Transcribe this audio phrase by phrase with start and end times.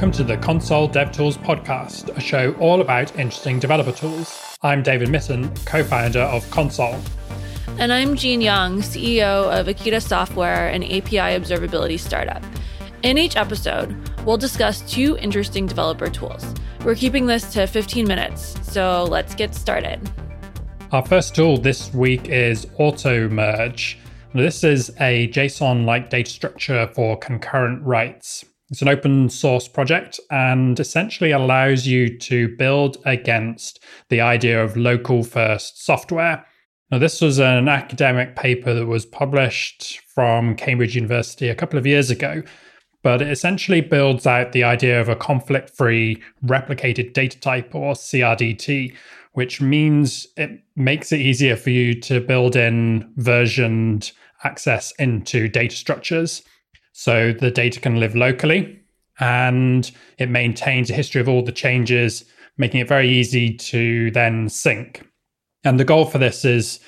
[0.00, 4.56] welcome to the Console DevTools podcast, a show all about interesting developer tools.
[4.62, 6.98] I'm David Mytton, co founder of Console.
[7.78, 12.42] And I'm Jean Yang, CEO of Akita Software, an API observability startup.
[13.02, 13.94] In each episode,
[14.24, 16.54] we'll discuss two interesting developer tools.
[16.82, 20.10] We're keeping this to 15 minutes, so let's get started.
[20.92, 23.96] Our first tool this week is Automerge.
[24.32, 28.46] This is a JSON like data structure for concurrent writes.
[28.70, 34.76] It's an open source project and essentially allows you to build against the idea of
[34.76, 36.46] local first software.
[36.90, 41.86] Now, this was an academic paper that was published from Cambridge University a couple of
[41.86, 42.42] years ago,
[43.02, 47.94] but it essentially builds out the idea of a conflict free replicated data type or
[47.94, 48.94] CRDT,
[49.32, 54.12] which means it makes it easier for you to build in versioned
[54.44, 56.42] access into data structures.
[56.92, 58.80] So the data can live locally
[59.20, 62.24] and it maintains a history of all the changes,
[62.56, 65.06] making it very easy to then sync.
[65.64, 66.80] And the goal for this is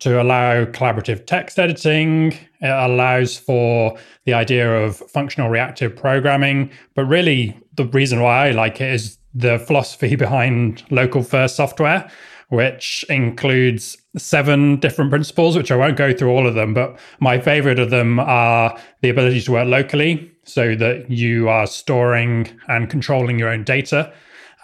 [0.00, 2.32] to allow collaborative text editing.
[2.60, 6.70] It allows for the idea of functional reactive programming.
[6.94, 12.10] But really, the reason why I like it is the philosophy behind local first software,
[12.48, 17.38] which includes seven different principles, which I won't go through all of them, but my
[17.38, 22.88] favorite of them are the ability to work locally so that you are storing and
[22.88, 24.12] controlling your own data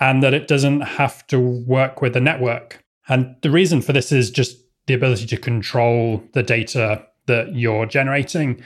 [0.01, 2.83] and that it doesn't have to work with the network.
[3.09, 7.87] And the reason for this is just the ability to control the data that you're
[7.87, 8.63] generating.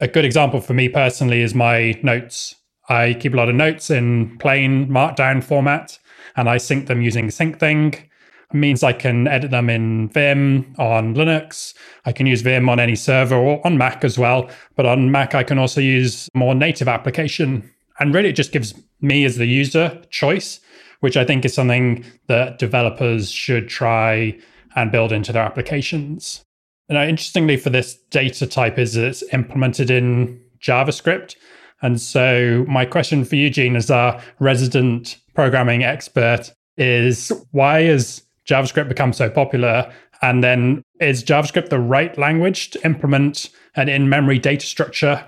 [0.00, 2.56] A good example for me personally is my notes.
[2.88, 5.98] I keep a lot of notes in plain markdown format
[6.36, 8.07] and I sync them using Syncthing
[8.52, 11.74] means I can edit them in Vim on Linux.
[12.04, 14.48] I can use Vim on any server or on Mac as well.
[14.74, 17.70] But on Mac, I can also use more native application.
[18.00, 20.60] And really, it just gives me as the user choice,
[21.00, 24.38] which I think is something that developers should try
[24.76, 26.42] and build into their applications.
[26.88, 31.36] Now, interestingly, for this data type is it's implemented in JavaScript.
[31.82, 38.22] And so, my question for you, Jean, as our resident programming expert, is why is
[38.48, 39.92] JavaScript becomes so popular?
[40.22, 45.24] And then is JavaScript the right language to implement an in memory data structure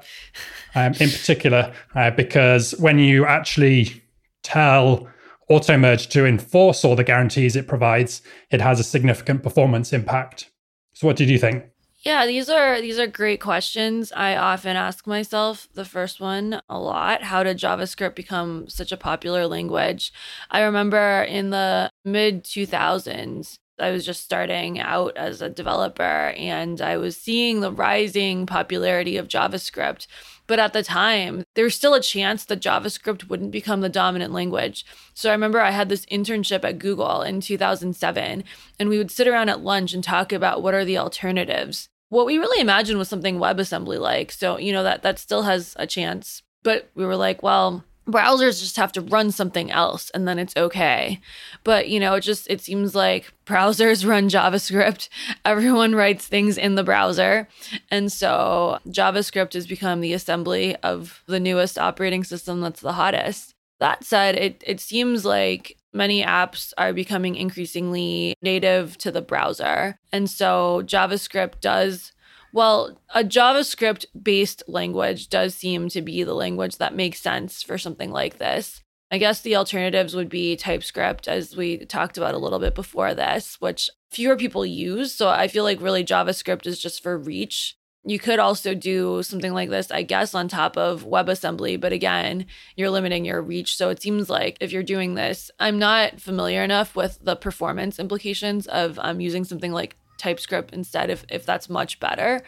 [0.74, 1.72] um, in particular?
[1.94, 4.02] Uh, because when you actually
[4.42, 5.08] tell
[5.50, 10.50] Automerge to enforce all the guarantees it provides, it has a significant performance impact.
[10.92, 11.64] So, what did you think?
[12.02, 14.10] Yeah, these are these are great questions.
[14.12, 17.22] I often ask myself the first one a lot.
[17.24, 20.10] How did JavaScript become such a popular language?
[20.50, 26.02] I remember in the mid 2000s, I was just starting out as a developer
[26.36, 30.06] and I was seeing the rising popularity of JavaScript.
[30.46, 34.32] But at the time, there was still a chance that JavaScript wouldn't become the dominant
[34.32, 34.84] language.
[35.14, 38.42] So I remember I had this internship at Google in 2007,
[38.78, 41.88] and we would sit around at lunch and talk about what are the alternatives.
[42.08, 44.32] What we really imagined was something WebAssembly like.
[44.32, 46.42] So, you know, that that still has a chance.
[46.64, 50.56] But we were like, well, browsers just have to run something else and then it's
[50.56, 51.20] okay.
[51.64, 55.08] But you know it just it seems like browsers run javascript.
[55.44, 57.48] Everyone writes things in the browser.
[57.90, 63.54] And so javascript has become the assembly of the newest operating system that's the hottest.
[63.78, 69.98] That said it it seems like many apps are becoming increasingly native to the browser.
[70.12, 72.12] And so javascript does
[72.52, 77.78] well, a JavaScript based language does seem to be the language that makes sense for
[77.78, 78.82] something like this.
[79.12, 83.12] I guess the alternatives would be TypeScript, as we talked about a little bit before
[83.12, 85.12] this, which fewer people use.
[85.12, 87.76] So I feel like really JavaScript is just for reach.
[88.04, 92.46] You could also do something like this, I guess, on top of WebAssembly, but again,
[92.74, 93.76] you're limiting your reach.
[93.76, 97.98] So it seems like if you're doing this, I'm not familiar enough with the performance
[97.98, 102.42] implications of um, using something like TypeScript instead if if that's much better.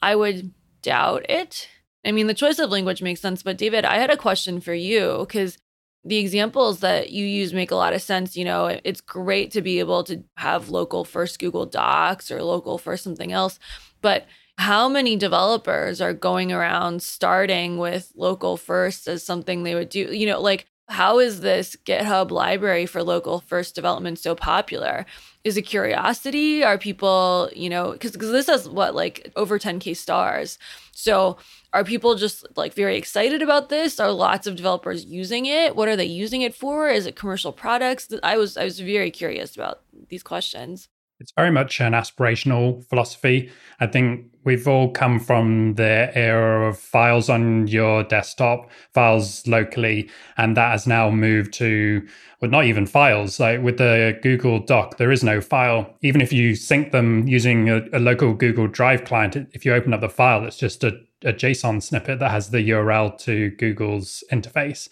[0.00, 0.52] I would
[0.82, 1.68] doubt it.
[2.04, 4.74] I mean, the choice of language makes sense, but David, I had a question for
[4.74, 5.58] you because
[6.04, 8.36] the examples that you use make a lot of sense.
[8.36, 12.78] You know, it's great to be able to have local first Google Docs or local
[12.78, 13.58] first something else,
[14.00, 14.26] but
[14.58, 20.14] how many developers are going around starting with local first as something they would do?
[20.14, 25.04] You know, like how is this GitHub library for local first development so popular?
[25.42, 26.62] Is it curiosity?
[26.62, 30.58] Are people, you know, because this has what, like over 10K stars.
[30.92, 31.38] So
[31.72, 33.98] are people just like very excited about this?
[33.98, 35.74] Are lots of developers using it?
[35.74, 36.88] What are they using it for?
[36.88, 38.08] Is it commercial products?
[38.22, 40.88] I was I was very curious about these questions.
[41.18, 43.50] It's very much an aspirational philosophy.
[43.80, 50.10] I think we've all come from the era of files on your desktop, files locally,
[50.36, 52.06] and that has now moved to
[52.40, 53.40] well, not even files.
[53.40, 55.94] Like with the Google Doc, there is no file.
[56.02, 59.94] Even if you sync them using a, a local Google Drive client, if you open
[59.94, 64.22] up the file, it's just a, a JSON snippet that has the URL to Google's
[64.30, 64.88] interface.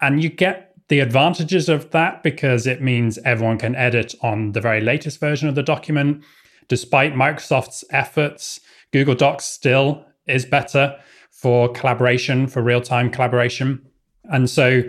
[0.00, 4.60] And you get the advantages of that because it means everyone can edit on the
[4.60, 6.24] very latest version of the document.
[6.68, 8.60] Despite Microsoft's efforts,
[8.92, 10.98] Google Docs still is better
[11.30, 13.80] for collaboration, for real time collaboration.
[14.24, 14.82] And so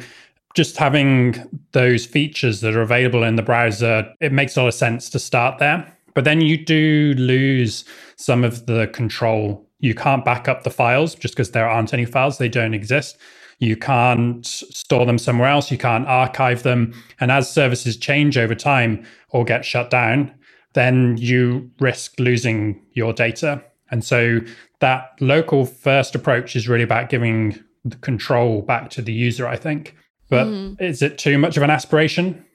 [0.56, 1.36] just having
[1.74, 5.19] those features that are available in the browser, it makes a lot of sense to
[5.19, 5.96] start there.
[6.16, 7.86] But then you do lose
[8.16, 9.66] some of the control.
[9.80, 13.18] You can't back up the files just because there aren't any files, they don't exist.
[13.60, 15.70] You can't store them somewhere else.
[15.70, 16.94] You can't archive them.
[17.20, 20.34] And as services change over time or get shut down,
[20.74, 23.64] then you risk losing your data.
[23.92, 24.40] And so
[24.80, 29.58] that local first approach is really about giving the control back to the user, I
[29.58, 29.96] think.
[30.30, 30.80] But mm.
[30.82, 32.46] is it too much of an aspiration?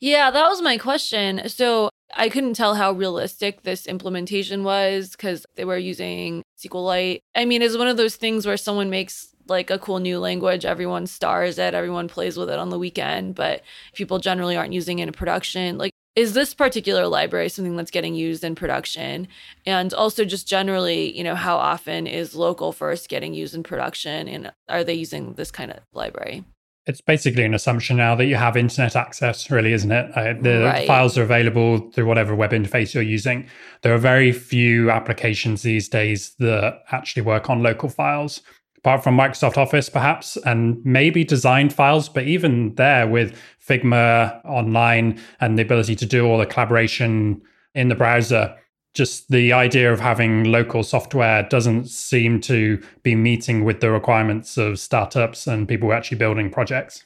[0.00, 1.48] Yeah, that was my question.
[1.48, 7.20] So I couldn't tell how realistic this implementation was because they were using SQLite.
[7.34, 10.64] I mean, it's one of those things where someone makes like a cool new language.
[10.64, 13.62] Everyone stars it, everyone plays with it on the weekend, but
[13.94, 15.78] people generally aren't using it in production.
[15.78, 19.28] Like, is this particular library something that's getting used in production?
[19.64, 24.28] And also, just generally, you know, how often is local first getting used in production?
[24.28, 26.44] And are they using this kind of library?
[26.84, 30.10] It's basically an assumption now that you have internet access, really, isn't it?
[30.16, 30.86] Uh, the right.
[30.86, 33.46] files are available through whatever web interface you're using.
[33.82, 38.42] There are very few applications these days that actually work on local files
[38.82, 42.08] apart from Microsoft Office, perhaps, and maybe design files.
[42.08, 47.40] But even there, with Figma online and the ability to do all the collaboration
[47.74, 48.56] in the browser,
[48.92, 54.58] just the idea of having local software doesn't seem to be meeting with the requirements
[54.58, 57.04] of startups and people actually building projects.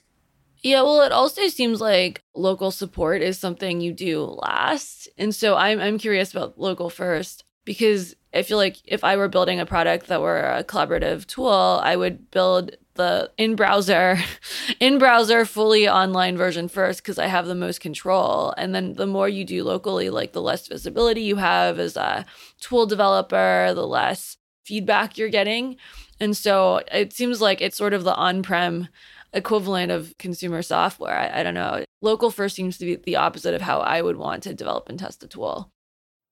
[0.62, 5.08] Yeah, well, it also seems like local support is something you do last.
[5.18, 9.28] And so I'm, I'm curious about local first because I feel like if I were
[9.28, 14.18] building a product that were a collaborative tool, I would build the in browser
[14.80, 18.52] in browser fully online version first because I have the most control.
[18.56, 22.26] And then the more you do locally, like the less visibility you have as a
[22.60, 25.76] tool developer, the less feedback you're getting.
[26.20, 28.88] And so it seems like it's sort of the on-prem
[29.32, 31.16] equivalent of consumer software.
[31.16, 31.84] I, I don't know.
[32.02, 34.98] Local first seems to be the opposite of how I would want to develop and
[34.98, 35.70] test a tool.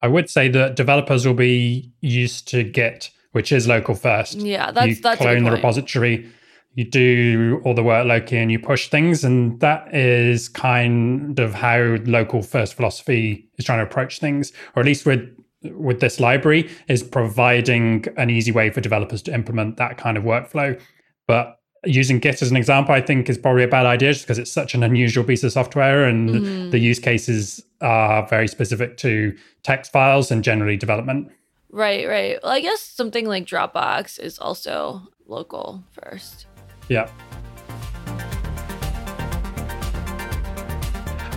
[0.04, 4.34] I would say that developers will be used to Git, which is local first.
[4.34, 6.30] Yeah, that's you that's clone the repository,
[6.74, 11.54] you do all the work locally, and you push things, and that is kind of
[11.54, 15.26] how local first philosophy is trying to approach things, or at least with
[15.62, 20.24] with this library is providing an easy way for developers to implement that kind of
[20.24, 20.78] workflow.
[21.26, 21.56] But
[21.86, 24.50] using Git as an example, I think is probably a bad idea just because it's
[24.50, 26.70] such an unusual piece of software and mm-hmm.
[26.70, 31.30] the use cases are very specific to text files and generally development.
[31.70, 32.38] Right, right.
[32.42, 36.46] Well, I guess something like Dropbox is also local first.
[36.88, 37.10] Yeah.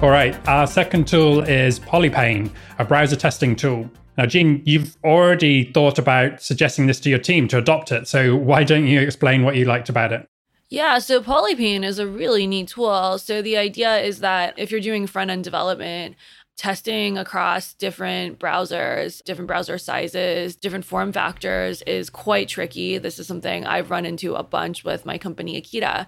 [0.02, 0.38] All right.
[0.48, 3.90] Our second tool is Polypane, a browser testing tool.
[4.16, 8.08] Now, Jean, you've already thought about suggesting this to your team to adopt it.
[8.08, 10.28] So why don't you explain what you liked about it?
[10.70, 13.18] Yeah, so Polypane is a really neat tool.
[13.20, 16.16] So the idea is that if you're doing front end development,
[16.58, 22.98] testing across different browsers, different browser sizes, different form factors is quite tricky.
[22.98, 26.06] This is something I've run into a bunch with my company Akita.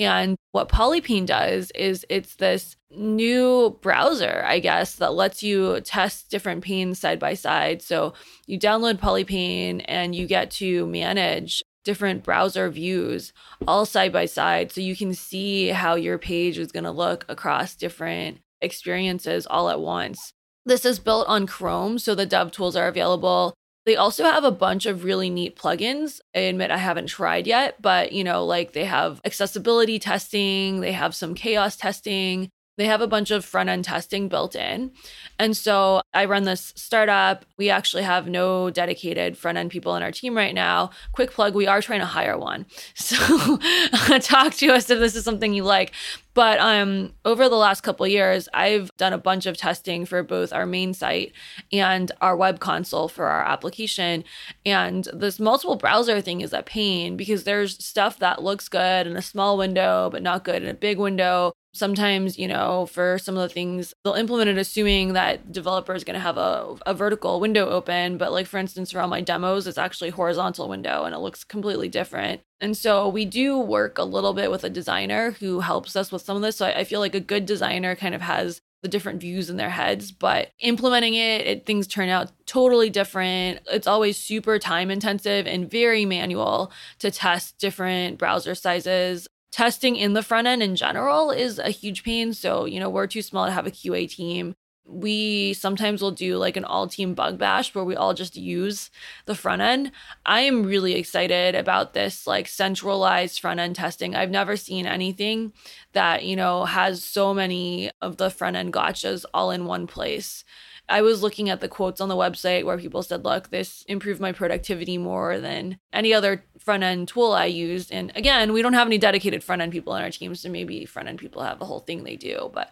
[0.00, 6.30] And what Polypane does is it's this new browser, I guess, that lets you test
[6.30, 7.82] different panes side by side.
[7.82, 8.14] So
[8.46, 13.32] you download Polypane and you get to manage different browser views
[13.66, 17.24] all side by side so you can see how your page is going to look
[17.28, 20.32] across different experiences all at once.
[20.66, 23.54] This is built on Chrome, so the dev tools are available.
[23.86, 26.20] They also have a bunch of really neat plugins.
[26.36, 30.92] I admit I haven't tried yet, but you know, like they have accessibility testing, they
[30.92, 34.90] have some chaos testing, they have a bunch of front end testing built in.
[35.38, 37.44] And so I run this startup.
[37.58, 40.88] We actually have no dedicated front end people in our team right now.
[41.12, 42.64] Quick plug, we are trying to hire one.
[42.94, 43.58] So
[44.20, 45.92] talk to us if this is something you like.
[46.32, 50.52] But um, over the last couple years, I've done a bunch of testing for both
[50.52, 51.32] our main site
[51.72, 54.22] and our web console for our application.
[54.64, 59.16] And this multiple browser thing is a pain because there's stuff that looks good in
[59.16, 63.36] a small window, but not good in a big window sometimes you know for some
[63.36, 66.94] of the things they'll implement it assuming that developer is going to have a, a
[66.94, 68.18] vertical window open.
[68.18, 71.44] But like for instance for all my demos it's actually horizontal window and it looks
[71.44, 72.40] completely different.
[72.60, 76.22] And so we do work a little bit with a designer who helps us with
[76.22, 76.56] some of this.
[76.56, 79.56] So I, I feel like a good designer kind of has the different views in
[79.56, 80.12] their heads.
[80.12, 83.60] But implementing it, it things turn out totally different.
[83.70, 90.12] It's always super time intensive and very manual to test different browser sizes testing in
[90.12, 92.32] the front end in general is a huge pain.
[92.32, 94.54] So, you know, we're too small to have a QA team.
[94.86, 98.90] We sometimes will do like an all team bug bash where we all just use
[99.26, 99.92] the front end.
[100.26, 104.16] I am really excited about this like centralized front end testing.
[104.16, 105.52] I've never seen anything
[105.92, 110.44] that, you know, has so many of the front end gotchas all in one place.
[110.90, 114.20] I was looking at the quotes on the website where people said, look, this improved
[114.20, 117.92] my productivity more than any other front end tool I used.
[117.92, 120.34] And again, we don't have any dedicated front end people in our team.
[120.34, 122.50] So maybe front end people have a whole thing they do.
[122.52, 122.70] But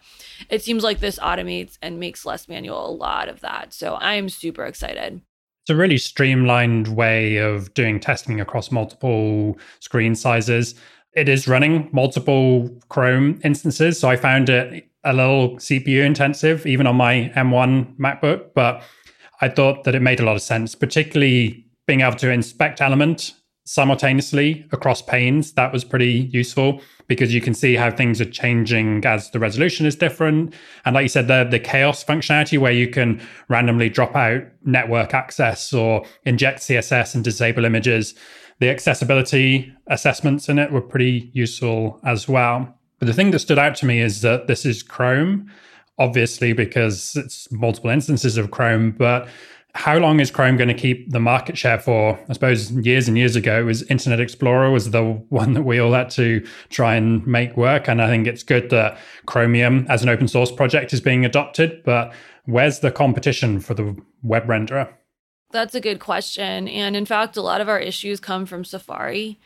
[0.51, 3.73] it seems like this automates and makes less manual a lot of that.
[3.73, 5.23] So I'm super excited.
[5.63, 10.75] It's a really streamlined way of doing testing across multiple screen sizes.
[11.15, 13.99] It is running multiple Chrome instances.
[14.01, 18.83] So I found it a little CPU intensive, even on my M1 MacBook, but
[19.41, 23.35] I thought that it made a lot of sense, particularly being able to inspect element
[23.65, 25.53] simultaneously across panes.
[25.53, 29.87] That was pretty useful because you can see how things are changing as the resolution
[29.87, 30.55] is different.
[30.85, 35.15] And like you said, the, the chaos functionality where you can randomly drop out network
[35.15, 38.15] access or inject CSS and disable images.
[38.61, 42.77] The accessibility assessments in it were pretty useful as well.
[42.99, 45.50] But the thing that stood out to me is that this is Chrome,
[45.99, 48.93] obviously, because it's multiple instances of Chrome.
[48.93, 49.28] But
[49.75, 52.19] how long is Chrome going to keep the market share for?
[52.28, 55.78] I suppose years and years ago, it was Internet Explorer was the one that we
[55.78, 57.88] all had to try and make work.
[57.88, 61.83] And I think it's good that Chromium as an open source project is being adopted.
[61.85, 62.12] But
[62.47, 64.93] where's the competition for the web renderer?
[65.50, 66.69] That's a good question.
[66.69, 69.38] And in fact, a lot of our issues come from Safari.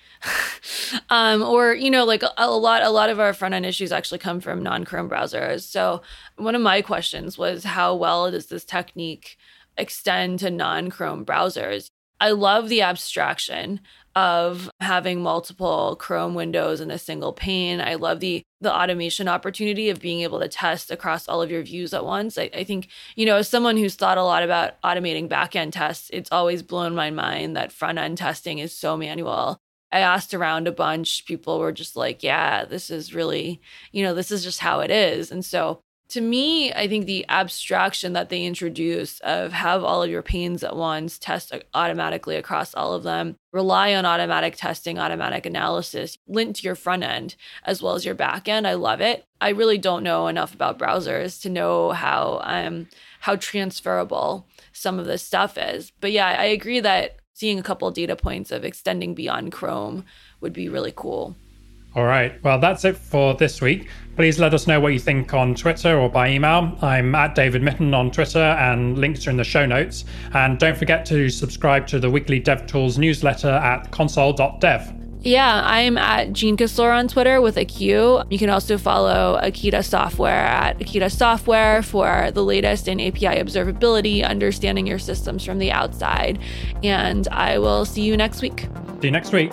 [1.10, 3.92] um, or, you know, like a, a, lot a lot of our front end issues
[3.92, 5.62] actually come from non-Chrome browsers.
[5.62, 6.02] So
[6.36, 9.36] one of my questions was how well does this technique
[9.76, 11.88] extend to non-Chrome browsers?
[12.20, 13.80] I love the abstraction
[14.14, 17.80] of having multiple Chrome windows in a single pane.
[17.80, 21.62] I love the the automation opportunity of being able to test across all of your
[21.62, 22.38] views at once.
[22.38, 26.10] I, I think, you know, as someone who's thought a lot about automating backend tests,
[26.12, 29.58] it's always blown my mind that front end testing is so manual.
[29.90, 31.26] I asked around a bunch.
[31.26, 34.90] People were just like, yeah, this is really, you know, this is just how it
[34.90, 35.32] is.
[35.32, 40.10] And so to me, I think the abstraction that they introduce of have all of
[40.10, 45.46] your panes at once, test automatically across all of them, rely on automatic testing, automatic
[45.46, 48.66] analysis linked to your front end as well as your back end.
[48.66, 49.24] I love it.
[49.40, 52.88] I really don't know enough about browsers to know how um
[53.20, 55.92] how transferable some of this stuff is.
[55.98, 60.04] But yeah, I agree that seeing a couple data points of extending beyond Chrome
[60.42, 61.36] would be really cool.
[61.94, 62.42] All right.
[62.42, 63.88] Well, that's it for this week.
[64.16, 66.76] Please let us know what you think on Twitter or by email.
[66.82, 70.04] I'm at David Mytton on Twitter, and links are in the show notes.
[70.32, 74.92] And don't forget to subscribe to the weekly DevTools newsletter at console.dev.
[75.24, 78.22] Yeah, I'm at Jean Kissler on Twitter with a Q.
[78.28, 84.26] You can also follow Akita Software at Akita Software for the latest in API observability,
[84.26, 86.40] understanding your systems from the outside.
[86.82, 88.66] And I will see you next week.
[89.00, 89.52] See you next week.